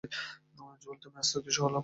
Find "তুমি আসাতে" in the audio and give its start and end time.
1.03-1.39